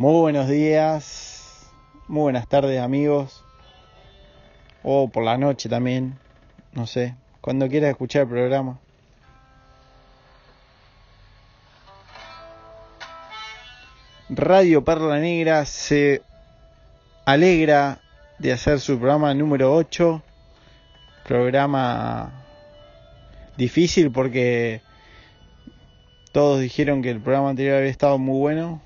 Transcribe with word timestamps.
Muy 0.00 0.18
buenos 0.18 0.48
días, 0.48 1.70
muy 2.08 2.22
buenas 2.22 2.48
tardes 2.48 2.80
amigos, 2.80 3.44
o 4.82 5.08
por 5.08 5.22
la 5.22 5.36
noche 5.36 5.68
también, 5.68 6.18
no 6.72 6.86
sé, 6.86 7.16
cuando 7.42 7.68
quieras 7.68 7.90
escuchar 7.90 8.22
el 8.22 8.28
programa. 8.28 8.78
Radio 14.30 14.82
Perla 14.82 15.18
Negra 15.18 15.66
se 15.66 16.22
alegra 17.26 18.00
de 18.38 18.54
hacer 18.54 18.80
su 18.80 18.98
programa 18.98 19.34
número 19.34 19.74
8, 19.74 20.22
programa 21.26 22.42
difícil 23.58 24.10
porque 24.10 24.80
todos 26.32 26.58
dijeron 26.58 27.02
que 27.02 27.10
el 27.10 27.20
programa 27.20 27.50
anterior 27.50 27.76
había 27.76 27.90
estado 27.90 28.16
muy 28.16 28.38
bueno, 28.38 28.80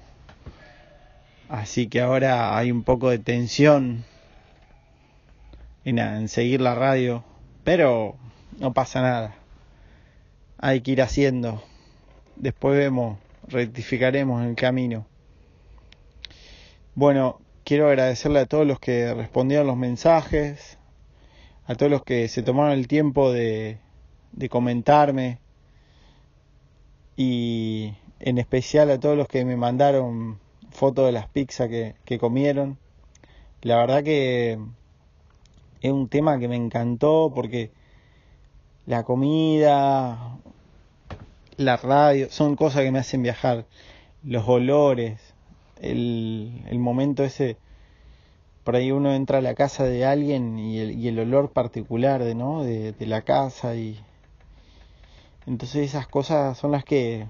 así 1.48 1.88
que 1.88 2.00
ahora 2.00 2.56
hay 2.56 2.70
un 2.70 2.82
poco 2.82 3.10
de 3.10 3.18
tensión 3.18 4.04
en, 5.84 5.98
en 5.98 6.28
seguir 6.28 6.60
la 6.60 6.74
radio, 6.74 7.24
pero 7.64 8.16
no 8.58 8.72
pasa 8.72 9.02
nada, 9.02 9.34
hay 10.58 10.80
que 10.80 10.92
ir 10.92 11.02
haciendo, 11.02 11.62
después 12.36 12.76
vemos, 12.76 13.18
rectificaremos 13.48 14.44
el 14.44 14.54
camino. 14.54 15.06
Bueno, 16.94 17.40
quiero 17.64 17.88
agradecerle 17.88 18.40
a 18.40 18.46
todos 18.46 18.66
los 18.66 18.78
que 18.78 19.12
respondieron 19.14 19.66
los 19.66 19.76
mensajes, 19.76 20.78
a 21.66 21.74
todos 21.74 21.90
los 21.90 22.04
que 22.04 22.28
se 22.28 22.42
tomaron 22.42 22.72
el 22.72 22.86
tiempo 22.88 23.32
de, 23.32 23.78
de 24.32 24.48
comentarme 24.48 25.38
y 27.16 27.94
en 28.20 28.38
especial 28.38 28.90
a 28.90 29.00
todos 29.00 29.16
los 29.16 29.28
que 29.28 29.44
me 29.44 29.56
mandaron 29.56 30.38
fotos 30.74 31.06
de 31.06 31.12
las 31.12 31.28
pizzas 31.28 31.68
que, 31.68 31.94
que 32.04 32.18
comieron. 32.18 32.78
La 33.62 33.76
verdad 33.76 34.02
que 34.02 34.58
es 35.80 35.92
un 35.92 36.08
tema 36.08 36.38
que 36.38 36.48
me 36.48 36.56
encantó 36.56 37.32
porque 37.34 37.70
la 38.86 39.04
comida, 39.04 40.38
la 41.56 41.76
radio, 41.76 42.28
son 42.30 42.56
cosas 42.56 42.82
que 42.82 42.92
me 42.92 42.98
hacen 42.98 43.22
viajar. 43.22 43.66
Los 44.22 44.46
olores, 44.48 45.34
el, 45.80 46.62
el 46.68 46.78
momento 46.78 47.24
ese, 47.24 47.56
por 48.64 48.76
ahí 48.76 48.90
uno 48.90 49.14
entra 49.14 49.38
a 49.38 49.42
la 49.42 49.54
casa 49.54 49.84
de 49.84 50.04
alguien 50.04 50.58
y 50.58 50.78
el, 50.78 50.98
y 50.98 51.08
el 51.08 51.18
olor 51.18 51.50
particular 51.52 52.24
de, 52.24 52.34
¿no? 52.34 52.62
de, 52.62 52.92
de 52.92 53.06
la 53.06 53.22
casa 53.22 53.76
y 53.76 53.98
entonces 55.46 55.86
esas 55.86 56.06
cosas 56.06 56.56
son 56.56 56.72
las 56.72 56.84
que 56.84 57.26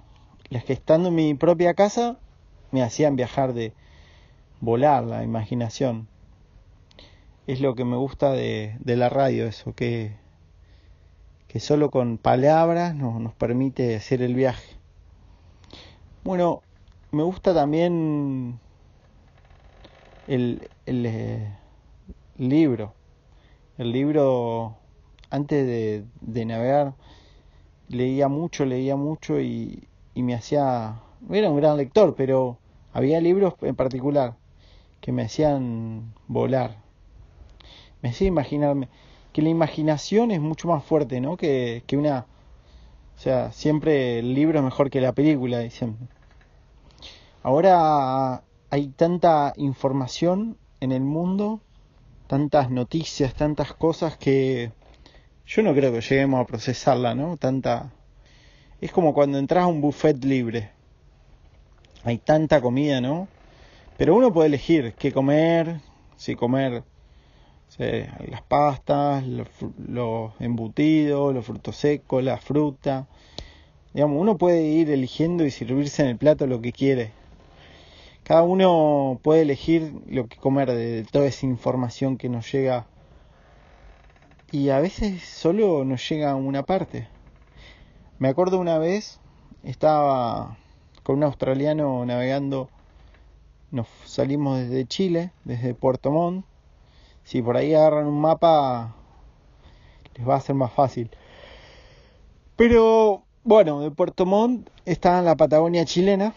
las 0.50 0.64
que 0.64 0.72
estando 0.72 1.08
en 1.08 1.16
mi 1.16 1.34
propia 1.34 1.74
casa 1.74 2.18
me 2.74 2.82
hacían 2.82 3.16
viajar 3.16 3.54
de 3.54 3.72
volar 4.60 5.04
la 5.04 5.22
imaginación 5.22 6.08
es 7.46 7.60
lo 7.60 7.74
que 7.74 7.84
me 7.84 7.96
gusta 7.96 8.32
de, 8.32 8.76
de 8.80 8.96
la 8.96 9.08
radio 9.08 9.46
eso 9.46 9.74
que 9.74 10.16
que 11.48 11.60
solo 11.60 11.90
con 11.90 12.18
palabras 12.18 12.94
nos, 12.94 13.32
permite 13.34 13.96
hacer 13.96 14.20
el 14.20 14.34
viaje 14.34 14.76
bueno 16.24 16.62
me 17.12 17.22
gusta 17.22 17.54
también 17.54 18.58
el, 20.26 20.68
el 20.86 21.06
eh, 21.06 21.56
libro. 22.38 22.94
El 23.78 23.92
libro, 23.92 24.76
antes 25.30 25.66
de, 25.66 26.04
de, 26.20 26.44
navegar, 26.44 26.94
leía 27.88 28.28
mucho, 28.28 28.64
leía 28.64 28.96
mucho 28.96 29.40
y, 29.40 29.88
y 30.14 30.22
me 30.22 30.34
hacía... 30.34 31.00
Era 31.30 31.50
un 31.50 31.56
gran 31.56 31.76
lector, 31.76 32.14
pero 32.16 32.58
había 32.94 33.20
libros 33.20 33.54
en 33.60 33.74
particular 33.74 34.36
que 35.02 35.12
me 35.12 35.24
hacían 35.24 36.14
volar. 36.28 36.78
Me 38.00 38.08
hacía 38.08 38.28
imaginarme 38.28 38.88
que 39.32 39.42
la 39.42 39.50
imaginación 39.50 40.30
es 40.30 40.40
mucho 40.40 40.68
más 40.68 40.82
fuerte, 40.82 41.20
¿no? 41.20 41.36
Que, 41.36 41.82
que 41.86 41.98
una... 41.98 42.26
O 43.16 43.20
sea, 43.20 43.52
siempre 43.52 44.20
el 44.20 44.34
libro 44.34 44.58
es 44.60 44.64
mejor 44.64 44.90
que 44.90 45.00
la 45.00 45.12
película, 45.12 45.58
dicen. 45.58 45.96
Ahora 47.42 48.42
hay 48.70 48.88
tanta 48.88 49.52
información 49.56 50.56
en 50.80 50.92
el 50.92 51.02
mundo, 51.02 51.60
tantas 52.26 52.70
noticias, 52.70 53.34
tantas 53.34 53.74
cosas 53.74 54.16
que 54.16 54.72
yo 55.46 55.62
no 55.62 55.74
creo 55.74 55.92
que 55.92 56.00
lleguemos 56.00 56.40
a 56.40 56.46
procesarla, 56.46 57.14
¿no? 57.14 57.36
Tanta 57.36 57.92
es 58.80 58.92
como 58.92 59.14
cuando 59.14 59.38
entras 59.38 59.64
a 59.64 59.66
un 59.66 59.80
buffet 59.80 60.24
libre. 60.24 60.70
Hay 62.04 62.18
tanta 62.18 62.60
comida, 62.60 63.00
¿no? 63.00 63.28
Pero 63.96 64.14
uno 64.14 64.32
puede 64.32 64.48
elegir 64.48 64.94
qué 64.98 65.12
comer, 65.12 65.80
si 66.16 66.36
comer 66.36 66.84
las 67.78 68.42
pastas, 68.42 69.26
los, 69.26 69.48
los 69.78 70.32
embutidos, 70.40 71.34
los 71.34 71.44
frutos 71.44 71.76
secos, 71.76 72.22
la 72.22 72.38
fruta. 72.38 73.06
Digamos, 73.92 74.20
uno 74.20 74.38
puede 74.38 74.62
ir 74.62 74.90
eligiendo 74.90 75.44
y 75.44 75.50
servirse 75.50 76.02
en 76.02 76.08
el 76.08 76.16
plato 76.16 76.46
lo 76.46 76.60
que 76.60 76.72
quiere 76.72 77.12
cada 78.24 78.42
uno 78.42 79.20
puede 79.22 79.42
elegir 79.42 79.92
lo 80.06 80.26
que 80.26 80.38
comer 80.38 80.72
de 80.72 81.04
toda 81.04 81.26
esa 81.26 81.44
información 81.44 82.16
que 82.16 82.30
nos 82.30 82.50
llega 82.50 82.86
y 84.50 84.70
a 84.70 84.80
veces 84.80 85.22
solo 85.22 85.84
nos 85.84 86.08
llega 86.08 86.34
una 86.34 86.62
parte. 86.62 87.06
Me 88.18 88.28
acuerdo 88.28 88.58
una 88.58 88.78
vez, 88.78 89.20
estaba 89.62 90.56
con 91.04 91.16
un 91.16 91.22
australiano 91.22 92.04
navegando, 92.04 92.68
nos 93.70 93.86
salimos 94.04 94.58
desde 94.58 94.86
Chile, 94.86 95.30
desde 95.44 95.74
Puerto 95.74 96.10
Montt, 96.10 96.44
si 97.22 97.40
por 97.40 97.56
ahí 97.56 97.74
agarran 97.74 98.06
un 98.06 98.20
mapa 98.20 98.94
les 100.14 100.28
va 100.28 100.36
a 100.36 100.40
ser 100.40 100.54
más 100.54 100.72
fácil. 100.72 101.10
Pero 102.56 103.24
bueno, 103.42 103.80
de 103.80 103.90
Puerto 103.90 104.26
Montt 104.26 104.68
está 104.84 105.18
en 105.18 105.24
la 105.24 105.36
Patagonia 105.36 105.84
chilena, 105.84 106.34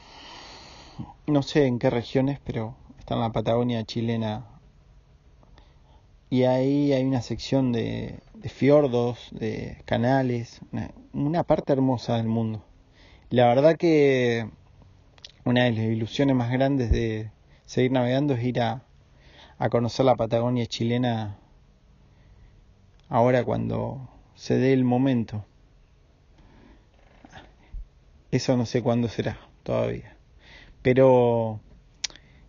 no 1.27 1.43
sé 1.43 1.65
en 1.67 1.79
qué 1.79 1.89
regiones, 1.89 2.39
pero 2.43 2.75
está 2.99 3.15
en 3.15 3.21
la 3.21 3.31
Patagonia 3.31 3.83
chilena. 3.83 4.45
Y 6.29 6.43
ahí 6.43 6.91
hay 6.91 7.05
una 7.05 7.21
sección 7.21 7.71
de, 7.71 8.19
fiordos, 8.49 9.29
de 9.31 9.81
canales, 9.85 10.59
una, 11.13 11.43
parte 11.43 11.71
hermosa 11.71 12.17
del 12.17 12.27
mundo. 12.27 12.61
La 13.29 13.47
verdad 13.47 13.77
que 13.77 14.49
una 15.43 15.65
de 15.65 15.71
las 15.71 15.85
ilusiones 15.85 16.35
más 16.35 16.51
grandes 16.51 16.91
de 16.91 17.31
seguir 17.65 17.91
navegando 17.91 18.33
es 18.33 18.43
ir 18.43 18.61
a, 18.61 18.83
a 19.57 19.69
conocer 19.69 20.05
la 20.05 20.15
Patagonia 20.15 20.65
chilena 20.65 21.37
ahora 23.09 23.43
cuando 23.43 24.09
se 24.35 24.57
dé 24.57 24.73
el 24.73 24.83
momento. 24.83 25.45
Eso 28.31 28.57
no 28.57 28.65
sé 28.65 28.81
cuándo 28.81 29.07
será 29.07 29.37
todavía 29.63 30.17
pero 30.87 31.59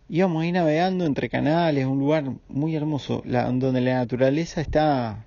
íbamos 0.08 0.44
ahí 0.44 0.52
navegando 0.52 1.04
entre 1.06 1.28
canales, 1.28 1.86
un 1.86 1.98
lugar 1.98 2.24
muy 2.48 2.76
hermoso, 2.76 3.20
la, 3.26 3.50
donde 3.50 3.80
la 3.80 3.94
naturaleza 3.94 4.60
está 4.60 5.24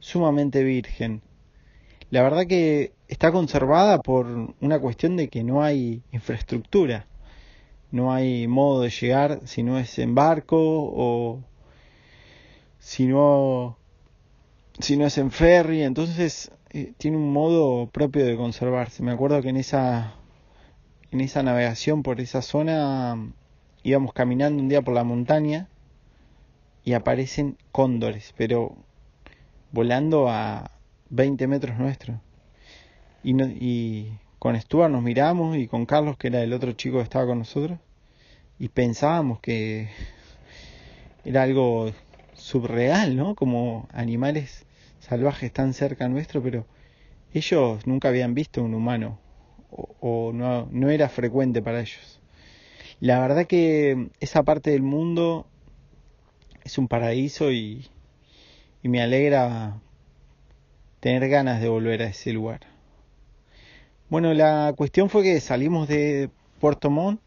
sumamente 0.00 0.62
virgen. 0.62 1.22
La 2.10 2.22
verdad 2.22 2.46
que 2.46 2.92
está 3.12 3.30
conservada 3.30 4.00
por 4.00 4.26
una 4.60 4.80
cuestión 4.80 5.16
de 5.16 5.28
que 5.28 5.44
no 5.44 5.62
hay 5.62 6.02
infraestructura, 6.12 7.06
no 7.90 8.12
hay 8.12 8.48
modo 8.48 8.80
de 8.80 8.90
llegar 8.90 9.40
si 9.44 9.62
no 9.62 9.78
es 9.78 9.98
en 9.98 10.14
barco 10.14 10.56
o 10.58 11.40
si 12.78 13.06
no, 13.06 13.76
si 14.78 14.96
no 14.96 15.04
es 15.06 15.18
en 15.18 15.30
ferry, 15.30 15.82
entonces 15.82 16.52
eh, 16.70 16.94
tiene 16.96 17.18
un 17.18 17.32
modo 17.32 17.86
propio 17.88 18.24
de 18.24 18.34
conservarse. 18.36 19.02
Me 19.02 19.12
acuerdo 19.12 19.42
que 19.42 19.50
en 19.50 19.58
esa 19.58 20.14
en 21.10 21.20
esa 21.20 21.42
navegación 21.42 22.02
por 22.02 22.18
esa 22.18 22.40
zona 22.40 23.16
íbamos 23.82 24.14
caminando 24.14 24.62
un 24.62 24.70
día 24.70 24.80
por 24.80 24.94
la 24.94 25.04
montaña 25.04 25.68
y 26.82 26.94
aparecen 26.94 27.58
cóndores, 27.72 28.32
pero 28.38 28.74
volando 29.70 30.30
a 30.30 30.70
20 31.10 31.46
metros 31.46 31.78
nuestros. 31.78 32.16
Y, 33.24 33.34
no, 33.34 33.46
y 33.46 34.18
con 34.38 34.60
Stuart 34.60 34.90
nos 34.90 35.02
miramos 35.02 35.56
y 35.56 35.68
con 35.68 35.86
Carlos, 35.86 36.16
que 36.16 36.28
era 36.28 36.42
el 36.42 36.52
otro 36.52 36.72
chico 36.72 36.96
que 36.98 37.04
estaba 37.04 37.26
con 37.26 37.38
nosotros, 37.38 37.78
y 38.58 38.68
pensábamos 38.68 39.40
que 39.40 39.88
era 41.24 41.44
algo 41.44 41.92
subreal, 42.34 43.16
¿no? 43.16 43.34
Como 43.34 43.88
animales 43.92 44.66
salvajes 45.00 45.52
tan 45.52 45.74
cerca 45.74 46.08
nuestro, 46.08 46.42
pero 46.42 46.66
ellos 47.32 47.86
nunca 47.86 48.08
habían 48.08 48.34
visto 48.34 48.62
un 48.62 48.74
humano 48.74 49.18
o, 49.70 50.32
no, 50.34 50.68
no 50.70 50.90
era 50.90 51.08
frecuente 51.08 51.62
para 51.62 51.80
ellos. 51.80 52.20
La 53.00 53.20
verdad 53.20 53.46
que 53.46 54.10
esa 54.20 54.42
parte 54.42 54.70
del 54.70 54.82
mundo 54.82 55.46
es 56.64 56.78
un 56.78 56.88
paraíso 56.88 57.50
y 57.50 57.88
me 58.82 59.00
alegra 59.00 59.80
tener 61.00 61.28
ganas 61.28 61.60
de 61.60 61.68
volver 61.68 62.02
a 62.02 62.06
ese 62.06 62.32
lugar. 62.32 62.71
Bueno, 64.12 64.34
la 64.34 64.74
cuestión 64.76 65.08
fue 65.08 65.22
que 65.22 65.40
salimos 65.40 65.88
de 65.88 66.28
Puerto 66.60 66.90
Montt 66.90 67.18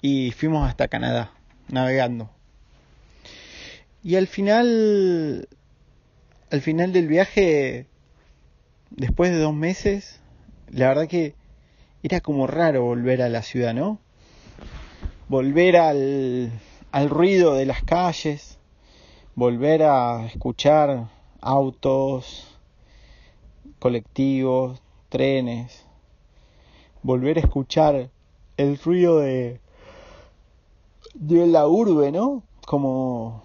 y 0.00 0.30
fuimos 0.30 0.68
hasta 0.68 0.86
Canadá, 0.86 1.32
navegando. 1.66 2.30
Y 4.04 4.14
al 4.14 4.28
final, 4.28 5.48
al 6.52 6.60
final 6.60 6.92
del 6.92 7.08
viaje, 7.08 7.88
después 8.90 9.32
de 9.32 9.38
dos 9.38 9.52
meses, 9.52 10.20
la 10.70 10.86
verdad 10.86 11.08
que 11.08 11.34
era 12.04 12.20
como 12.20 12.46
raro 12.46 12.84
volver 12.84 13.20
a 13.20 13.28
la 13.28 13.42
ciudad, 13.42 13.74
¿no? 13.74 13.98
Volver 15.26 15.78
al, 15.78 16.52
al 16.92 17.10
ruido 17.10 17.54
de 17.54 17.66
las 17.66 17.82
calles, 17.82 18.60
volver 19.34 19.82
a 19.82 20.26
escuchar 20.26 21.08
autos, 21.40 22.56
colectivos, 23.80 24.80
trenes, 25.08 25.87
volver 27.08 27.38
a 27.38 27.40
escuchar 27.40 28.10
el 28.58 28.76
ruido 28.76 29.20
de, 29.20 29.62
de 31.14 31.46
la 31.46 31.66
urbe, 31.66 32.12
¿no? 32.12 32.42
Como, 32.66 33.42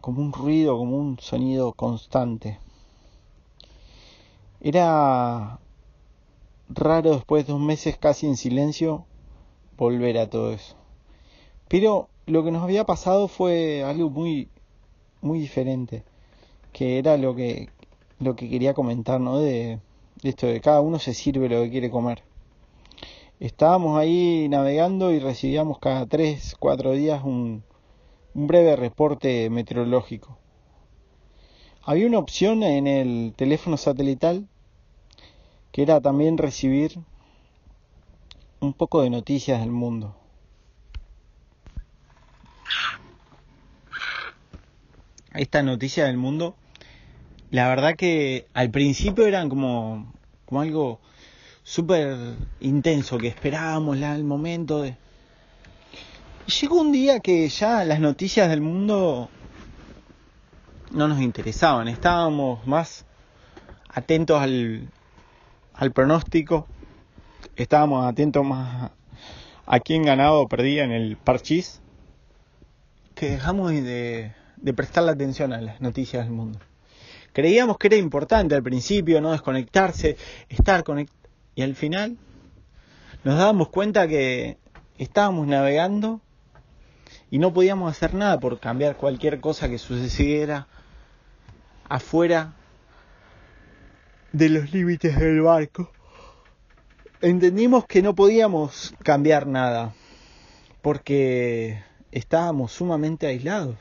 como 0.00 0.22
un 0.22 0.32
ruido, 0.32 0.78
como 0.78 0.96
un 0.96 1.18
sonido 1.18 1.72
constante. 1.72 2.60
Era 4.60 5.58
raro 6.68 7.14
después 7.14 7.48
de 7.48 7.52
dos 7.52 7.60
meses 7.60 7.98
casi 7.98 8.28
en 8.28 8.36
silencio 8.36 9.06
volver 9.76 10.16
a 10.16 10.30
todo 10.30 10.52
eso. 10.52 10.76
Pero 11.66 12.08
lo 12.26 12.44
que 12.44 12.52
nos 12.52 12.62
había 12.62 12.86
pasado 12.86 13.26
fue 13.26 13.82
algo 13.82 14.08
muy 14.08 14.48
muy 15.20 15.40
diferente, 15.40 16.04
que 16.72 17.00
era 17.00 17.16
lo 17.16 17.34
que 17.34 17.70
lo 18.20 18.36
que 18.36 18.48
quería 18.48 18.72
comentar, 18.72 19.20
¿no? 19.20 19.40
De, 19.40 19.80
de 20.22 20.28
esto 20.28 20.46
de 20.46 20.60
cada 20.60 20.80
uno 20.80 21.00
se 21.00 21.12
sirve 21.12 21.48
lo 21.48 21.60
que 21.64 21.70
quiere 21.70 21.90
comer. 21.90 22.27
Estábamos 23.40 23.96
ahí 23.96 24.48
navegando 24.48 25.12
y 25.12 25.20
recibíamos 25.20 25.78
cada 25.78 26.06
tres, 26.06 26.56
cuatro 26.58 26.90
días 26.92 27.22
un, 27.22 27.62
un 28.34 28.46
breve 28.48 28.74
reporte 28.74 29.48
meteorológico. 29.48 30.36
Había 31.82 32.08
una 32.08 32.18
opción 32.18 32.64
en 32.64 32.88
el 32.88 33.34
teléfono 33.36 33.76
satelital 33.76 34.48
que 35.70 35.82
era 35.82 36.00
también 36.00 36.36
recibir 36.36 36.98
un 38.58 38.72
poco 38.72 39.02
de 39.02 39.10
noticias 39.10 39.60
del 39.60 39.70
mundo. 39.70 40.16
Esta 45.32 45.62
noticia 45.62 46.06
del 46.06 46.16
mundo, 46.16 46.56
la 47.52 47.68
verdad 47.68 47.94
que 47.94 48.46
al 48.52 48.72
principio 48.72 49.26
eran 49.26 49.48
como, 49.48 50.12
como 50.44 50.60
algo 50.60 50.98
súper 51.68 52.16
intenso, 52.60 53.18
que 53.18 53.28
esperábamos 53.28 53.98
el 53.98 54.24
momento 54.24 54.80
de... 54.80 54.96
llegó 56.46 56.80
un 56.80 56.92
día 56.92 57.20
que 57.20 57.46
ya 57.50 57.84
las 57.84 58.00
noticias 58.00 58.48
del 58.48 58.62
mundo 58.62 59.28
no 60.92 61.08
nos 61.08 61.20
interesaban, 61.20 61.88
estábamos 61.88 62.66
más 62.66 63.04
atentos 63.90 64.40
al, 64.40 64.88
al 65.74 65.92
pronóstico, 65.92 66.66
estábamos 67.54 68.06
atentos 68.06 68.46
más 68.46 68.90
a 69.66 69.80
quién 69.80 70.04
ganaba 70.04 70.38
o 70.38 70.48
perdía 70.48 70.84
en 70.84 70.92
el 70.92 71.18
parchís, 71.18 71.82
que 73.14 73.28
dejamos 73.28 73.72
de, 73.72 74.32
de 74.56 74.72
prestarle 74.72 75.10
atención 75.10 75.52
a 75.52 75.60
las 75.60 75.82
noticias 75.82 76.24
del 76.24 76.32
mundo. 76.32 76.60
Creíamos 77.34 77.76
que 77.76 77.88
era 77.88 77.96
importante 77.96 78.54
al 78.54 78.62
principio 78.62 79.20
no 79.20 79.32
desconectarse, 79.32 80.16
estar 80.48 80.82
conectado, 80.82 81.17
y 81.58 81.62
al 81.62 81.74
final 81.74 82.16
nos 83.24 83.36
dábamos 83.36 83.70
cuenta 83.70 84.06
que 84.06 84.58
estábamos 84.96 85.48
navegando 85.48 86.20
y 87.32 87.40
no 87.40 87.52
podíamos 87.52 87.90
hacer 87.90 88.14
nada 88.14 88.38
por 88.38 88.60
cambiar 88.60 88.96
cualquier 88.96 89.40
cosa 89.40 89.68
que 89.68 89.78
sucediera 89.78 90.68
afuera 91.88 92.52
de 94.30 94.50
los 94.50 94.72
límites 94.72 95.18
del 95.18 95.40
barco, 95.40 95.90
entendimos 97.22 97.86
que 97.86 98.02
no 98.02 98.14
podíamos 98.14 98.94
cambiar 99.02 99.48
nada 99.48 99.94
porque 100.80 101.82
estábamos 102.12 102.70
sumamente 102.70 103.26
aislados. 103.26 103.74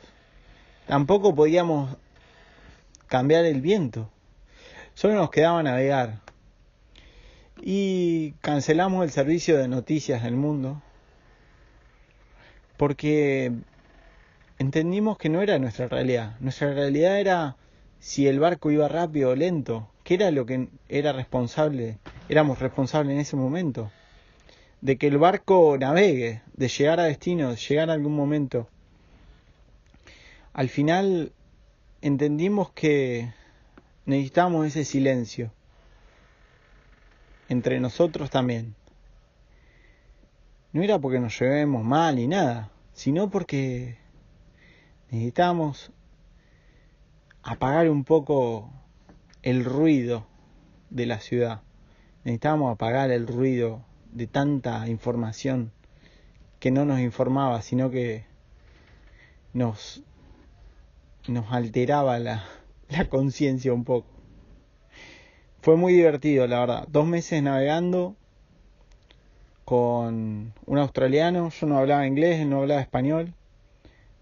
Tampoco 0.87 1.35
podíamos 1.35 1.95
cambiar 3.05 3.45
el 3.45 3.61
viento. 3.61 4.09
Solo 4.95 5.13
nos 5.13 5.29
quedaba 5.29 5.61
navegar. 5.61 6.26
Y 7.61 8.33
cancelamos 8.41 9.03
el 9.03 9.11
servicio 9.11 9.57
de 9.57 9.67
noticias 9.67 10.23
del 10.23 10.35
mundo 10.35 10.81
porque 12.77 13.51
entendimos 14.59 15.17
que 15.17 15.29
no 15.29 15.41
era 15.41 15.57
nuestra 15.59 15.87
realidad. 15.87 16.35
Nuestra 16.39 16.73
realidad 16.73 17.19
era 17.19 17.55
si 17.99 18.27
el 18.27 18.39
barco 18.39 18.71
iba 18.71 18.87
rápido 18.87 19.31
o 19.31 19.35
lento, 19.35 19.89
¿Qué 20.07 20.13
era 20.13 20.31
lo 20.31 20.45
que 20.45 20.69
era 20.87 21.11
responsable, 21.11 21.97
éramos 22.29 22.59
responsables 22.59 23.13
en 23.13 23.19
ese 23.19 23.35
momento? 23.35 23.91
De 24.79 24.97
que 24.97 25.07
el 25.07 25.17
barco 25.17 25.75
navegue, 25.77 26.43
de 26.53 26.69
llegar 26.69 27.01
a 27.01 27.03
destino, 27.03 27.49
de 27.49 27.57
llegar 27.57 27.89
a 27.89 27.93
algún 27.93 28.15
momento. 28.15 28.69
Al 30.53 30.69
final 30.69 31.33
entendimos 32.01 32.71
que 32.71 33.33
necesitamos 34.05 34.65
ese 34.65 34.85
silencio, 34.85 35.51
entre 37.49 37.79
nosotros 37.79 38.29
también. 38.29 38.75
No 40.73 40.83
era 40.83 40.99
porque 40.99 41.19
nos 41.19 41.39
llevemos 41.39 41.83
mal 41.83 42.15
ni 42.15 42.27
nada, 42.27 42.71
sino 42.93 43.29
porque 43.29 43.97
necesitamos 45.09 45.91
apagar 47.43 47.89
un 47.89 48.03
poco 48.03 48.69
el 49.43 49.63
ruido 49.63 50.27
de 50.89 51.05
la 51.05 51.19
ciudad. 51.19 51.61
Necesitábamos 52.23 52.73
apagar 52.73 53.11
el 53.11 53.27
ruido 53.27 53.85
de 54.11 54.27
tanta 54.27 54.87
información 54.89 55.71
que 56.59 56.71
no 56.71 56.85
nos 56.85 56.99
informaba, 56.99 57.61
sino 57.61 57.89
que 57.89 58.25
nos, 59.53 60.03
nos 61.27 61.51
alteraba 61.51 62.19
la, 62.19 62.43
la 62.89 63.07
conciencia 63.07 63.73
un 63.73 63.85
poco. 63.85 64.16
Fue 65.67 65.75
muy 65.75 65.91
divertido, 65.91 66.47
la 66.47 66.61
verdad. 66.61 66.87
Dos 66.87 67.05
meses 67.05 67.43
navegando 67.43 68.15
con 69.65 70.53
un 70.65 70.77
australiano. 70.77 71.49
Yo 71.49 71.67
no 71.67 71.77
hablaba 71.77 72.07
inglés, 72.07 72.47
no 72.47 72.61
hablaba 72.61 72.79
español. 72.79 73.33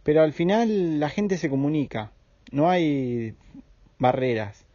Pero 0.01 0.23
al 0.23 0.33
final 0.33 0.99
la 0.99 1.07
gente 1.09 1.37
se 1.37 1.47
comunica. 1.47 2.11
No 2.51 2.67
hay 2.67 3.35
barreras 3.99 4.65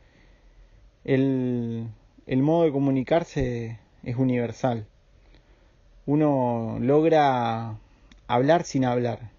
el, 1.03 1.89
el 2.29 2.41
modo 2.41 2.67
de 2.67 2.71
comunicarse 2.71 3.81
es 4.05 4.15
universal. 4.15 4.87
Uno 6.07 6.79
logra 6.81 7.81
hablar 8.29 8.63
sin 8.63 8.85
hablar. 8.85 9.33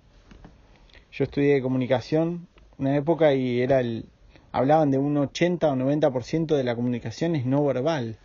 Yo 1.13 1.23
estudié 1.23 1.61
comunicación 1.61 2.49
una 2.77 2.97
época 2.97 3.33
y 3.33 3.61
era 3.61 3.79
el 3.79 4.10
hablaban 4.51 4.91
de 4.91 4.97
un 4.97 5.17
80 5.17 5.71
o 5.71 5.75
90% 5.75 6.55
de 6.55 6.63
la 6.63 6.75
comunicación 6.75 7.35
es 7.35 7.45
no 7.45 7.63
verbal. 7.63 8.17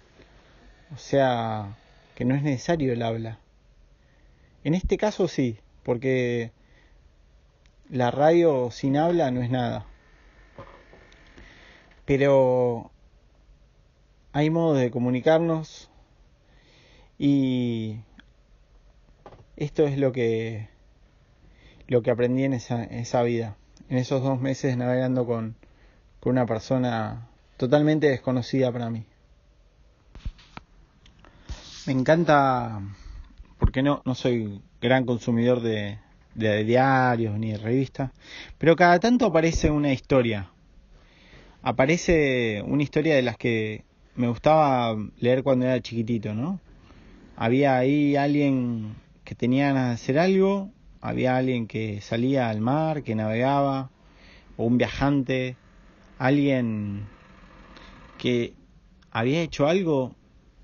O 0.95 0.99
sea, 0.99 1.77
que 2.15 2.25
no 2.25 2.35
es 2.35 2.43
necesario 2.43 2.93
el 2.93 3.03
habla. 3.03 3.39
En 4.65 4.75
este 4.75 4.97
caso 4.97 5.29
sí, 5.29 5.59
porque 5.83 6.53
la 7.91 8.11
radio 8.11 8.71
sin 8.71 8.97
habla 8.97 9.31
no 9.31 9.43
es 9.43 9.51
nada. 9.51 9.87
Pero 12.05 12.91
hay 14.33 14.51
modos 14.51 14.79
de 14.79 14.91
comunicarnos 14.91 15.91
y 17.19 18.01
esto 19.57 19.87
es 19.87 19.99
lo 19.99 20.13
que 20.13 20.69
lo 21.89 22.03
que 22.03 22.11
aprendí 22.11 22.45
en 22.45 22.53
esa, 22.53 22.83
esa 22.85 23.23
vida, 23.23 23.57
en 23.89 23.99
esos 23.99 24.23
dos 24.23 24.41
meses 24.41 24.77
navegando 24.77 25.25
con, 25.25 25.57
con 26.21 26.33
una 26.33 26.47
persona 26.47 27.29
totalmente 27.57 28.09
desconocida 28.09 28.73
para 28.73 28.91
mí. 28.91 29.05
Me 31.87 31.93
encanta, 31.93 32.81
porque 33.59 33.83
no, 33.83 34.03
no 34.05 34.15
soy 34.15 34.61
gran 34.81 35.07
consumidor 35.07 35.61
de, 35.61 35.99
de 36.35 36.65
diarios 36.65 37.39
ni 37.39 37.53
de 37.53 37.59
revistas, 37.59 38.11
pero 38.59 38.77
cada 38.77 38.99
tanto 39.01 39.27
aparece 39.27 39.71
una 39.71 39.93
historia. 39.93 40.51
Aparece 41.63 42.63
una 42.67 42.83
historia 42.83 43.15
de 43.15 43.23
las 43.23 43.37
que 43.37 43.85
me 44.15 44.29
gustaba 44.29 44.97
leer 45.19 45.43
cuando 45.43 45.67
era 45.67 45.81
chiquitito, 45.81 46.35
¿no? 46.35 46.61
Había 47.37 47.77
ahí 47.77 48.17
alguien 48.17 48.95
que 49.25 49.35
tenía 49.35 49.69
ganas 49.69 49.89
de 49.89 49.95
hacer 49.95 50.19
algo, 50.19 50.71
había 51.01 51.37
alguien 51.37 51.67
que 51.67 52.01
salía 52.01 52.49
al 52.49 52.61
mar, 52.61 53.03
que 53.03 53.15
navegaba, 53.15 53.91
o 54.57 54.65
un 54.65 54.79
viajante, 54.79 55.57
alguien 56.19 57.07
que 58.19 58.55
había 59.11 59.43
hecho 59.43 59.67
algo 59.67 60.15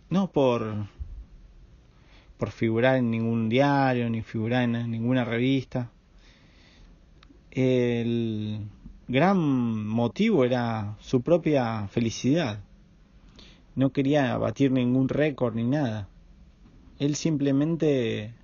no 0.08 0.30
por 0.30 0.88
por 2.42 2.50
figurar 2.50 2.96
en 2.96 3.10
ningún 3.10 3.48
diario 3.48 4.10
ni 4.10 4.22
figurar 4.22 4.64
en 4.64 4.90
ninguna 4.90 5.24
revista. 5.24 5.92
El 7.52 8.66
gran 9.06 9.86
motivo 9.86 10.44
era 10.44 10.96
su 10.98 11.22
propia 11.22 11.86
felicidad. 11.86 12.58
No 13.76 13.92
quería 13.92 14.36
batir 14.38 14.72
ningún 14.72 15.08
récord 15.08 15.54
ni 15.54 15.62
nada. 15.62 16.08
Él 16.98 17.14
simplemente 17.14 18.34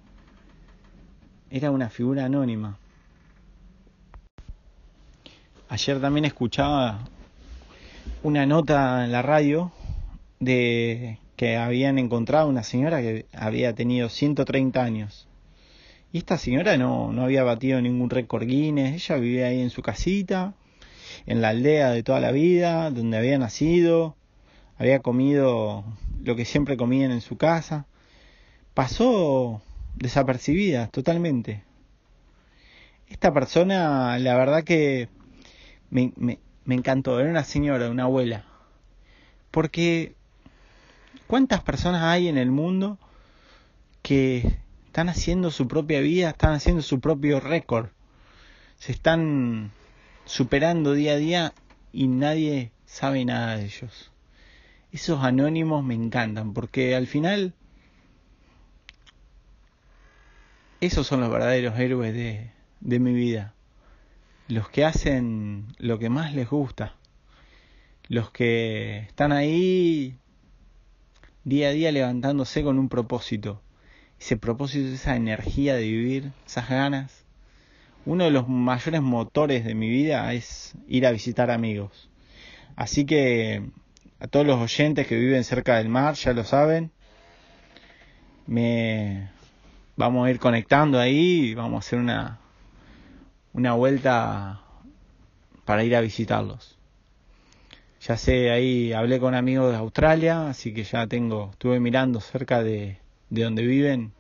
era 1.51 1.73
una 1.73 1.89
figura 1.89 2.27
anónima. 2.27 2.79
Ayer 5.71 6.01
también 6.01 6.25
escuchaba 6.25 7.05
una 8.23 8.47
nota 8.47 9.05
en 9.05 9.13
la 9.13 9.21
radio 9.21 9.71
de 10.41 11.19
que 11.37 11.59
habían 11.59 11.99
encontrado 11.99 12.49
una 12.49 12.63
señora 12.63 13.03
que 13.03 13.27
había 13.35 13.75
tenido 13.75 14.09
130 14.09 14.83
años. 14.83 15.29
Y 16.11 16.19
esta 16.19 16.39
señora 16.39 16.79
no, 16.79 17.13
no 17.13 17.23
había 17.23 17.45
batido 17.45 17.83
ningún 17.83 18.09
récord 18.09 18.47
Guinness, 18.47 18.95
ella 18.95 19.21
vivía 19.21 19.47
ahí 19.49 19.61
en 19.61 19.69
su 19.69 19.83
casita, 19.83 20.55
en 21.27 21.43
la 21.43 21.51
aldea 21.51 21.91
de 21.91 22.03
toda 22.03 22.21
la 22.21 22.33
vida, 22.33 22.91
donde 22.91 23.19
había 23.19 23.39
nacido, 23.39 24.17
había 24.79 25.01
comido 25.01 25.85
lo 26.25 26.35
que 26.35 26.47
siempre 26.47 26.79
comían 26.79 27.11
en 27.11 27.21
su 27.21 27.37
casa. 27.37 27.85
Pasó 28.73 29.61
desapercibida 29.97 30.87
totalmente. 30.87 31.63
Esta 33.07 33.35
persona, 33.35 34.19
la 34.19 34.35
verdad 34.35 34.65
que 34.65 35.09
me, 35.91 36.13
me, 36.17 36.39
me 36.65 36.75
encantó, 36.75 37.19
era 37.21 37.31
una 37.31 37.45
señora, 37.45 37.91
una 37.91 38.05
abuela. 38.05 38.45
Porque 39.51 40.15
¿Cuántas 41.29 41.61
personas 41.61 42.05
hay 42.05 42.27
en 42.29 42.39
el 42.39 42.51
mundo 42.51 42.99
que 44.01 44.57
están 44.87 45.11
haciendo 45.11 45.51
su 45.51 45.69
propia 45.69 46.01
vida, 46.01 46.31
están 46.31 46.55
haciendo 46.55 46.81
su 46.81 47.01
propio 47.01 47.39
récord? 47.39 47.91
Se 48.79 48.93
están 48.93 49.71
superando 50.25 50.95
día 50.95 51.13
a 51.13 51.17
día 51.17 51.53
y 51.93 52.09
nadie 52.09 52.73
sabe 52.87 53.27
nada 53.27 53.59
de 53.59 53.67
ellos. 53.67 54.11
Esos 54.91 55.23
anónimos 55.23 55.85
me 55.85 55.93
encantan 55.93 56.55
porque 56.55 56.97
al 56.97 57.07
final 57.07 57.53
esos 60.81 61.07
son 61.07 61.21
los 61.21 61.31
verdaderos 61.31 61.79
héroes 61.79 62.15
de, 62.15 62.51
de 62.81 62.99
mi 63.01 63.13
vida. 63.13 63.53
Los 64.49 64.71
que 64.71 64.87
hacen 64.87 65.67
lo 65.77 65.99
que 65.99 66.09
más 66.09 66.35
les 66.35 66.49
gusta. 66.49 66.95
Los 68.09 68.31
que 68.31 69.01
están 69.01 69.31
ahí 69.31 70.17
día 71.45 71.69
a 71.69 71.73
día 71.73 71.93
levantándose 71.93 72.63
con 72.63 72.79
un 72.79 72.89
propósito. 72.89 73.61
Ese 74.19 74.39
propósito, 74.39 74.89
esa 74.89 75.17
energía 75.17 75.77
de 75.77 75.83
vivir, 75.83 76.33
esas 76.47 76.71
ganas. 76.71 77.27
Uno 78.07 78.25
de 78.25 78.31
los 78.31 78.49
mayores 78.49 79.03
motores 79.03 79.67
de 79.67 79.75
mi 79.75 79.91
vida 79.91 80.33
es 80.33 80.75
ir 80.89 81.07
a 81.07 81.13
visitar 81.13 81.51
amigos. 81.51 82.09
Así 82.75 83.05
que 83.05 83.63
a 84.19 84.29
todos 84.29 84.47
los 84.47 84.59
oyentes 84.59 85.07
que 85.07 85.17
viven 85.17 85.45
cerca 85.45 85.77
del 85.77 85.91
mar, 85.91 86.15
ya 86.15 86.33
lo 86.33 86.45
saben, 86.45 86.91
me 88.47 89.29
vamos 89.97 90.27
a 90.27 90.31
ir 90.31 90.39
conectando 90.39 90.99
ahí 90.99 91.51
y 91.51 91.55
vamos 91.55 91.75
a 91.75 91.87
hacer 91.87 91.99
una 91.99 92.41
una 93.53 93.75
vuelta 93.75 94.61
para 95.65 95.85
ir 95.85 95.95
a 95.97 96.01
visitarlos. 96.01 96.79
Ya 98.01 98.17
sé, 98.17 98.51
ahí 98.51 98.93
hablé 98.93 99.19
con 99.19 99.35
amigos 99.35 99.73
de 99.73 99.79
Australia, 99.79 100.49
así 100.49 100.73
que 100.73 100.85
ya 100.85 101.07
tengo, 101.07 101.51
estuve 101.53 101.81
mirando 101.81 102.21
cerca 102.21 102.63
de, 102.63 102.99
de 103.31 103.43
donde 103.43 103.67
viven 103.67 104.13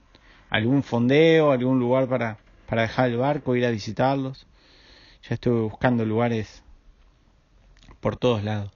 algún 0.50 0.82
fondeo, 0.82 1.52
algún 1.52 1.78
lugar 1.78 2.08
para, 2.08 2.38
para 2.66 2.82
dejar 2.82 3.11
el 3.11 3.16
barco, 3.18 3.56
ir 3.56 3.64
a 3.64 3.70
visitarlos. 3.70 4.47
Ya 5.28 5.35
estuve 5.35 5.61
buscando 5.61 6.04
lugares 6.04 6.62
por 8.00 8.16
todos 8.16 8.42
lados. 8.42 8.73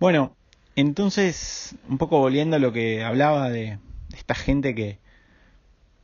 Bueno, 0.00 0.34
entonces, 0.76 1.76
un 1.88 1.98
poco 1.98 2.18
volviendo 2.18 2.56
a 2.56 2.58
lo 2.58 2.72
que 2.72 3.04
hablaba 3.04 3.48
de, 3.48 3.78
esta 4.16 4.34
gente 4.34 4.74
que, 4.74 4.98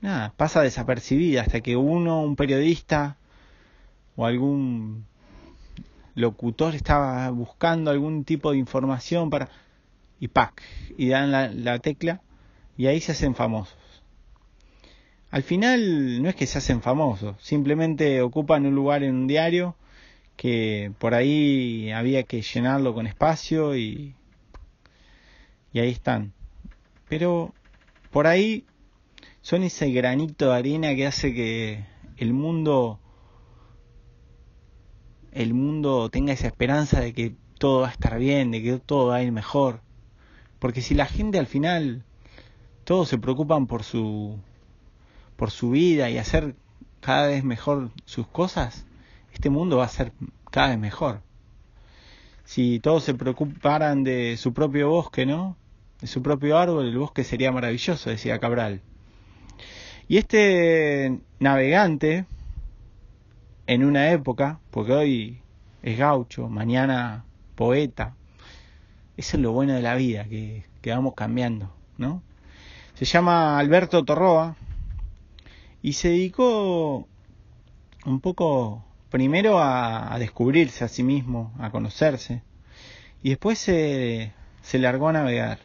nada, 0.01 0.33
pasa 0.37 0.63
desapercibida 0.63 1.43
hasta 1.43 1.61
que 1.61 1.77
uno, 1.77 2.23
un 2.23 2.37
periodista 2.37 3.17
o 4.21 4.27
algún 4.27 5.07
locutor 6.15 6.75
estaba 6.75 7.31
buscando 7.31 7.91
algún 7.91 8.25
tipo 8.25 8.53
de 8.53 8.59
información 8.59 9.31
para 9.31 9.49
y 10.19 10.29
pack 10.29 10.61
y 10.99 11.09
dan 11.09 11.65
la, 11.65 11.79
tecla 11.79 12.21
y 12.77 12.87
ahí 12.87 13.01
se 13.01 13.13
hacen 13.13 13.35
famosos. 13.35 13.79
Al 15.31 15.43
final 15.43 16.23
no 16.23 16.29
es 16.29 16.35
que 16.35 16.47
se 16.47 16.59
hacen 16.59 16.83
famosos, 16.83 17.37
simplemente 17.41 18.21
ocupan 18.21 18.67
un 18.67 18.75
lugar 18.75 19.05
en 19.05 19.15
un 19.15 19.27
diario 19.27 19.75
que 20.37 20.93
por 20.99 21.15
ahí 21.15 21.91
había 21.91 22.25
que 22.25 22.43
llenarlo 22.43 22.93
con 22.93 23.07
espacio 23.07 23.75
y, 23.75 24.15
y 25.73 25.81
ahí 25.81 25.93
están. 25.93 26.35
Pero 27.09 27.55
por 28.11 28.27
ahí 28.27 28.67
son 29.41 29.63
ese 29.63 29.91
granito 29.93 30.51
de 30.51 30.59
arena 30.59 30.95
que 30.95 31.07
hace 31.07 31.33
que 31.33 31.87
el 32.19 32.35
mundo 32.35 33.01
el 35.33 35.55
mundo 35.55 36.11
tenga 36.11 36.33
esa 36.33 36.47
esperanza 36.47 37.01
de 37.01 37.13
que 37.13 37.35
todo 37.59 37.81
va 37.81 37.89
a 37.89 37.93
estar 37.93 38.19
bien, 38.19 38.51
de 38.51 38.63
que 38.63 38.79
todo 38.79 39.09
va 39.09 39.17
a 39.17 39.23
ir 39.23 39.33
mejor. 39.33 39.81
Porque 40.59 40.83
si 40.83 40.95
la 40.95 41.07
gente 41.07 41.39
al 41.39 41.47
final 41.47 42.05
todos 42.85 43.09
se 43.09 43.19
preocupan 43.19 43.67
por 43.67 43.83
su 43.83 44.39
por 45.37 45.51
su 45.51 45.71
vida 45.71 46.11
y 46.11 46.19
hacer 46.19 46.55
cada 47.01 47.29
vez 47.29 47.45
mejor 47.45 47.91
sus 48.05 48.27
cosas, 48.27 48.85
este 49.33 49.49
mundo 49.49 49.79
va 49.79 49.85
a 49.85 49.89
ser 49.89 50.13
cada 50.51 50.69
vez 50.69 50.79
mejor. 50.79 51.23
Si 52.45 52.81
todos 52.81 53.05
se 53.05 53.15
preocuparan 53.15 54.05
de 54.05 54.37
su 54.37 54.53
propio 54.53 54.91
bosque, 54.91 55.25
¿no? 55.25 55.57
De 56.01 56.07
su 56.09 56.23
propio 56.23 56.59
árbol, 56.59 56.87
el 56.89 56.99
bosque 56.99 57.25
sería 57.25 57.53
maravilloso, 57.53 58.11
decía 58.11 58.39
Cabral. 58.39 58.83
Y 60.09 60.17
este 60.17 61.21
navegante, 61.39 62.27
en 63.71 63.85
una 63.85 64.11
época, 64.11 64.59
porque 64.73 64.93
hoy 64.93 65.43
es 65.85 65.97
gaucho, 65.97 66.49
mañana 66.49 67.25
poeta. 67.55 68.17
Eso 69.17 69.37
es 69.37 69.43
lo 69.45 69.53
bueno 69.53 69.75
de 69.75 69.81
la 69.81 69.95
vida, 69.95 70.25
que, 70.25 70.65
vamos 70.87 71.15
cambiando, 71.15 71.73
¿no? 71.97 72.21
Se 72.95 73.05
llama 73.05 73.61
Alberto 73.61 74.05
Torroa 74.05 74.57
y 75.83 75.93
se 75.93 76.09
dedicó 76.09 77.07
un 78.05 78.21
poco 78.21 78.85
primero 79.09 79.61
a, 79.61 80.17
descubrirse 80.19 80.83
a 80.83 80.89
sí 80.89 81.05
mismo, 81.05 81.55
a 81.61 81.71
conocerse, 81.71 82.43
y 83.23 83.29
después 83.29 83.57
se, 83.57 84.33
se 84.63 84.81
largó 84.81 85.11
a 85.11 85.13
navegar. 85.13 85.61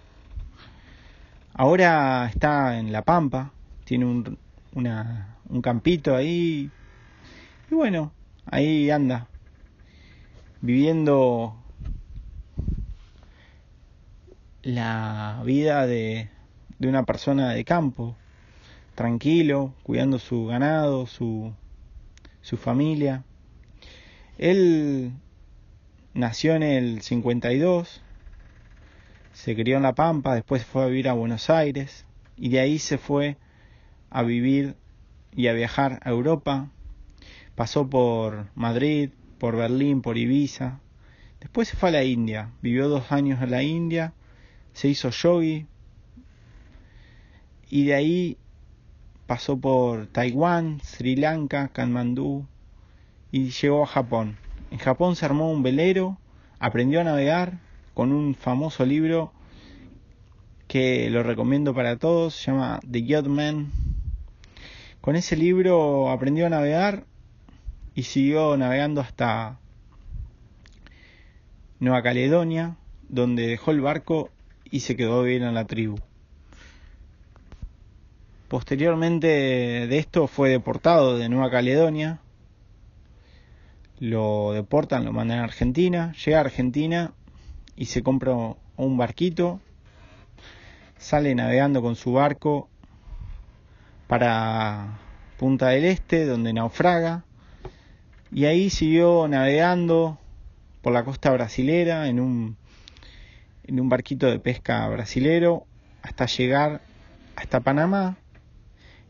Ahora 1.56 2.30
está 2.32 2.78
en 2.78 2.92
La 2.92 3.02
Pampa, 3.02 3.52
tiene 3.84 4.06
un, 4.06 4.38
un 4.76 5.62
campito 5.64 6.16
ahí 6.16 6.70
bueno, 7.76 8.14
ahí 8.46 8.90
anda, 8.90 9.28
viviendo 10.62 11.56
la 14.64 15.42
vida 15.46 15.86
de, 15.86 16.30
de 16.80 16.88
una 16.88 17.04
persona 17.04 17.52
de 17.52 17.66
campo, 17.66 18.16
tranquilo, 18.96 19.74
cuidando 19.84 20.20
su 20.20 20.46
ganado, 20.46 21.06
su, 21.06 21.54
su 22.42 22.58
familia. 22.58 23.24
Él 24.38 25.12
nació 26.14 26.56
en 26.56 26.64
el 26.64 27.02
52, 27.02 28.02
se 29.34 29.56
crió 29.56 29.78
en 29.78 29.84
La 29.84 29.96
Pampa, 29.96 30.34
después 30.34 30.66
fue 30.66 30.84
a 30.84 30.88
vivir 30.88 31.10
a 31.10 31.14
Buenos 31.14 31.50
Aires 31.50 32.06
y 32.38 32.50
de 32.50 32.60
ahí 32.60 32.80
se 32.80 32.98
fue 32.98 33.38
a 34.10 34.24
vivir 34.24 34.78
y 35.34 35.48
a 35.48 35.54
viajar 35.54 36.00
a 36.04 36.10
Europa, 36.10 36.72
pasó 37.56 37.90
por 37.90 38.48
Madrid, 38.56 39.10
por 39.40 39.56
Berlín, 39.56 40.02
por 40.02 40.18
Ibiza. 40.18 40.80
Después 41.40 41.68
se 41.68 41.78
fue 41.78 41.90
a 41.90 41.94
la 41.94 42.04
India, 42.04 42.52
vivió 42.62 42.88
dos 42.90 43.12
años 43.12 43.42
en 43.42 43.52
la 43.52 43.64
India, 43.64 44.14
se 44.74 44.88
hizo 44.88 45.10
yogi 45.10 45.68
y 47.70 47.86
de 47.86 47.94
ahí 47.94 48.38
pasó 49.28 49.58
por 49.58 50.08
Taiwán, 50.08 50.80
Sri 50.84 51.16
Lanka, 51.16 51.70
Kanmandú 51.70 52.48
y 53.32 53.50
llegó 53.50 53.84
a 53.84 53.88
Japón. 53.88 54.38
En 54.72 54.78
Japón 54.80 55.16
se 55.16 55.26
armó 55.26 55.52
un 55.52 55.64
velero, 55.64 56.18
aprendió 56.60 57.02
a 57.02 57.04
navegar 57.04 57.60
con 57.94 58.12
un 58.12 58.36
famoso 58.36 58.86
libro 58.86 59.32
que 60.68 61.10
lo 61.10 61.24
recomiendo 61.24 61.74
para 61.74 61.98
todos, 61.98 62.36
se 62.36 62.52
llama 62.52 62.80
The 62.90 63.04
Yacht 63.04 63.28
Man. 63.28 63.72
Con 65.02 65.16
ese 65.16 65.38
libro 65.38 66.10
aprendió 66.10 66.48
a 66.48 66.50
navegar 66.50 67.06
y 67.96 68.04
siguió 68.04 68.56
navegando 68.58 69.02
hasta 69.02 69.58
Nueva 71.80 72.04
Caledonia, 72.04 72.76
donde 73.10 73.48
dejó 73.48 73.72
el 73.72 73.82
barco 73.82 74.30
y 74.70 74.82
se 74.82 74.96
quedó 74.96 75.24
bien 75.24 75.44
en 75.44 75.54
la 75.54 75.66
tribu. 75.66 75.98
Posteriormente 78.48 79.28
de 79.28 79.98
esto 79.98 80.28
fue 80.28 80.50
deportado 80.50 81.18
de 81.18 81.30
Nueva 81.30 81.50
Caledonia. 81.50 82.20
Lo 84.00 84.52
deportan, 84.54 85.06
lo 85.06 85.14
mandan 85.14 85.40
a 85.40 85.46
Argentina. 85.46 86.14
Llega 86.24 86.38
a 86.38 86.42
Argentina 86.42 87.14
y 87.76 87.86
se 87.86 88.04
compra 88.04 88.34
un 88.78 88.98
barquito. 88.98 89.60
Sale 90.98 91.34
navegando 91.34 91.82
con 91.82 91.96
su 91.96 92.14
barco 92.14 92.70
para 94.08 95.00
Punta 95.38 95.70
del 95.70 95.86
Este, 95.86 96.26
donde 96.26 96.54
naufraga. 96.54 97.25
Y 98.32 98.46
ahí 98.46 98.70
siguió 98.70 99.28
navegando 99.28 100.18
por 100.82 100.94
la 100.94 101.04
costa 101.04 101.32
brasilera 101.32 102.08
en 102.08 102.20
un, 102.20 102.58
en 103.64 103.80
un 103.80 103.90
barquito 103.90 104.28
de 104.28 104.40
pesca 104.40 104.88
brasilero 104.90 105.66
hasta 106.02 106.26
llegar 106.26 106.82
hasta 107.36 107.60
Panamá 107.60 108.18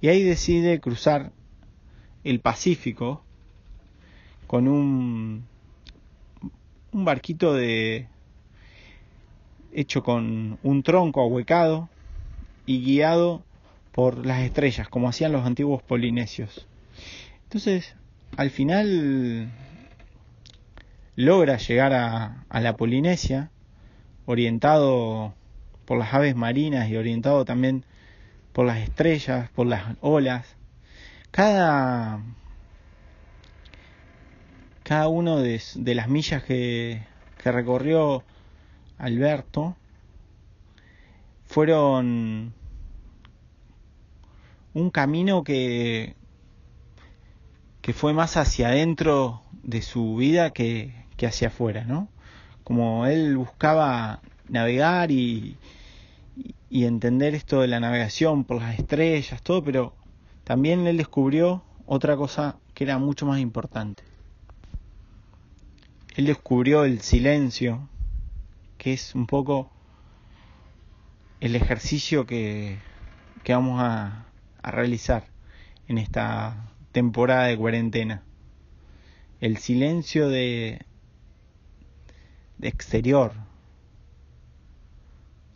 y 0.02 0.08
ahí 0.08 0.24
decide 0.24 0.80
cruzar 0.80 1.32
el 2.24 2.40
Pacífico 2.40 3.24
con 4.48 4.68
un, 4.68 5.46
un 6.92 7.06
barquito 7.06 7.54
de 7.54 8.08
hecho 9.74 10.04
con 10.04 10.58
un 10.64 10.84
tronco 10.84 11.22
ahuecado 11.22 11.90
y 12.66 12.84
guiado 12.84 13.44
por 13.92 14.26
las 14.26 14.42
estrellas, 14.42 14.88
como 14.90 15.10
hacían 15.10 15.32
los 15.32 15.46
antiguos 15.46 15.84
polinesios. 15.84 16.68
Entonces, 17.44 17.96
al 18.38 18.50
final 18.50 19.50
logra 21.16 21.58
llegar 21.58 21.94
a, 21.94 22.62
la 22.62 22.76
Polinesia, 22.76 23.50
orientado 24.26 25.34
por 25.86 25.98
las 25.98 26.14
aves 26.14 26.36
marinas 26.36 26.90
y 26.90 26.98
orientado 26.98 27.46
también 27.46 27.86
por 28.52 28.66
las 28.66 28.80
estrellas, 28.80 29.50
por 29.52 29.68
las 29.68 29.96
olas. 30.02 30.56
Cada, 31.32 32.22
cada 34.84 35.08
uno 35.08 35.40
de, 35.40 35.62
las 35.96 36.10
millas 36.10 36.44
que, 36.44 37.04
que 37.42 37.52
recorrió 37.52 38.24
Alberto 38.98 39.76
fueron 41.46 42.54
un 44.74 44.90
camino 44.90 45.44
que, 45.44 46.16
que 47.86 47.94
fue 47.94 48.14
más 48.14 48.36
hacia 48.36 48.70
adentro 48.70 49.44
de 49.62 49.84
su 49.84 50.16
vida 50.16 50.50
que, 50.50 51.06
que 51.18 51.28
hacia 51.28 51.50
afuera, 51.50 51.84
¿no? 51.84 52.10
Como 52.64 53.06
él 53.06 53.38
buscaba 53.38 54.22
navegar 54.50 55.12
y, 55.12 55.56
y 56.68 56.86
entender 56.86 57.36
esto 57.36 57.62
de 57.62 57.68
la 57.68 57.80
navegación 57.80 58.44
por 58.44 58.60
las 58.60 58.80
estrellas, 58.80 59.40
todo, 59.44 59.64
pero 59.64 59.94
también 60.46 60.88
él 60.88 60.98
descubrió 60.98 61.62
otra 61.86 62.18
cosa 62.18 62.58
que 62.74 62.86
era 62.86 62.98
mucho 62.98 63.28
más 63.28 63.40
importante. 63.40 64.02
Él 66.16 66.26
descubrió 66.26 66.86
el 66.86 67.02
silencio, 67.02 67.88
que 68.80 68.94
es 68.94 69.14
un 69.14 69.28
poco 69.28 69.70
el 71.40 71.56
ejercicio 71.56 72.26
que, 72.26 72.80
que 73.44 73.54
vamos 73.54 73.80
a, 73.80 74.26
a 74.64 74.72
realizar 74.72 75.28
en 75.88 76.00
esta 76.00 76.72
temporada 76.96 77.48
de 77.48 77.58
cuarentena. 77.58 78.24
El 79.42 79.58
silencio 79.58 80.30
de, 80.30 80.86
exterior, 82.62 83.34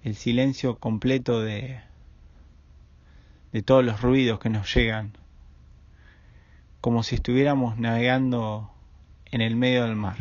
el 0.03 0.15
silencio 0.15 0.79
completo 0.79 1.39
de, 1.39 1.79
de 3.53 3.61
todos 3.61 3.85
los 3.85 4.01
ruidos 4.01 4.41
que 4.41 4.49
nos 4.49 4.75
llegan, 4.75 5.13
como 6.81 7.03
si 7.03 7.15
estuviéramos 7.15 7.77
navegando 7.77 8.73
en 9.31 9.39
el 9.39 9.55
medio 9.55 9.85
del 9.85 9.95
mar. 9.95 10.17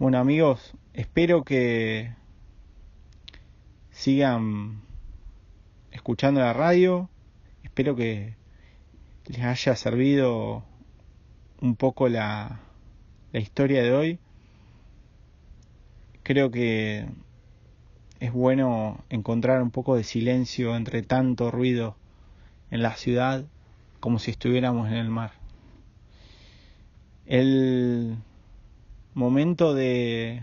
Bueno 0.00 0.18
amigos, 0.18 0.72
espero 0.92 1.44
que 1.44 2.16
sigan 3.92 4.80
escuchando 5.92 6.40
la 6.40 6.52
radio, 6.52 7.08
espero 7.62 7.94
que 7.94 8.34
les 9.28 9.44
haya 9.44 9.76
servido 9.76 10.64
un 11.60 11.76
poco 11.76 12.08
la, 12.08 12.60
la 13.32 13.40
historia 13.40 13.82
de 13.82 13.92
hoy. 13.92 14.18
Creo 16.22 16.50
que 16.50 17.06
es 18.20 18.32
bueno 18.32 19.04
encontrar 19.10 19.62
un 19.62 19.70
poco 19.70 19.96
de 19.96 20.04
silencio 20.04 20.76
entre 20.76 21.02
tanto 21.02 21.50
ruido 21.50 21.96
en 22.70 22.82
la 22.82 22.94
ciudad 22.94 23.44
como 24.00 24.18
si 24.18 24.30
estuviéramos 24.30 24.88
en 24.88 24.94
el 24.94 25.08
mar. 25.08 25.32
El 27.26 28.16
momento 29.14 29.74
de, 29.74 30.42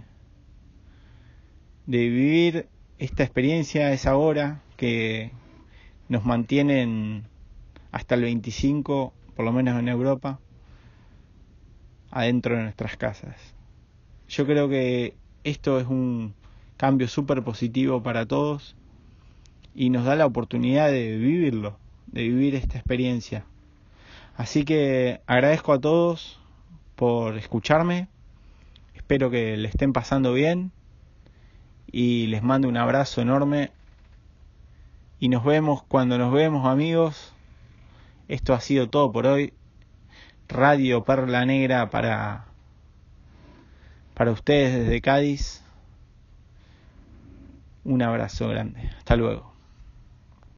de 1.88 1.98
vivir 1.98 2.67
esta 3.00 3.24
experiencia 3.24 3.91
es 3.91 4.06
ahora 4.06 4.62
que 4.78 5.32
nos 6.08 6.24
mantienen 6.24 7.28
hasta 7.95 8.15
el 8.15 8.23
25, 8.23 9.13
por 9.38 9.45
lo 9.45 9.53
menos 9.53 9.79
en 9.79 9.88
Europa, 9.88 10.38
adentro 12.12 12.58
de 12.58 12.63
nuestras 12.63 12.97
casas. 12.97 13.38
Yo 14.27 14.45
creo 14.45 14.67
que 14.67 15.15
esto 15.45 15.79
es 15.79 15.88
un 15.88 16.34
cambio 16.75 17.08
súper 17.08 17.41
positivo 17.41 18.03
para 18.03 18.25
todos 18.25 18.75
y 19.73 19.91
nos 19.91 20.03
da 20.03 20.17
la 20.17 20.25
oportunidad 20.25 20.91
de 20.91 21.15
vivirlo, 21.15 21.79
de 22.08 22.23
vivir 22.23 22.55
esta 22.55 22.77
experiencia. 22.77 23.45
Así 24.36 24.65
que 24.65 25.21
agradezco 25.25 25.71
a 25.71 25.79
todos 25.79 26.41
por 26.97 27.38
escucharme, 27.38 28.10
espero 28.93 29.29
que 29.29 29.55
le 29.55 29.69
estén 29.69 29.93
pasando 29.93 30.34
bien 30.34 30.73
y 31.89 32.27
les 32.27 32.43
mando 32.43 32.67
un 32.67 32.75
abrazo 32.75 33.21
enorme 33.21 33.71
y 35.17 35.29
nos 35.29 35.45
vemos 35.45 35.81
cuando 35.84 36.17
nos 36.17 36.34
vemos 36.34 36.67
amigos. 36.67 37.35
Esto 38.27 38.53
ha 38.53 38.59
sido 38.61 38.89
todo 38.89 39.11
por 39.11 39.27
hoy. 39.27 39.53
Radio 40.47 41.03
Perla 41.03 41.45
Negra 41.45 41.89
para 41.89 42.45
para 44.13 44.31
ustedes 44.31 44.73
desde 44.73 45.01
Cádiz. 45.01 45.63
Un 47.83 48.01
abrazo 48.01 48.47
grande. 48.47 48.89
Hasta 48.97 49.15
luego. 49.15 49.55